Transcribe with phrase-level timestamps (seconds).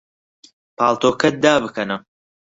[0.77, 1.97] پاڵتۆکەت دابکەنە.